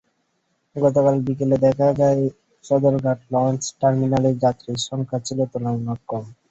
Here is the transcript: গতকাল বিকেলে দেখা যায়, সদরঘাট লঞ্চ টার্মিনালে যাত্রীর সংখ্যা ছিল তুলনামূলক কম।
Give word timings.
গতকাল 0.75 1.15
বিকেলে 1.25 1.57
দেখা 1.65 1.87
যায়, 1.99 2.21
সদরঘাট 2.65 3.19
লঞ্চ 3.33 3.61
টার্মিনালে 3.79 4.31
যাত্রীর 4.43 4.79
সংখ্যা 4.89 5.19
ছিল 5.27 5.39
তুলনামূলক 5.51 5.99
কম। 6.09 6.23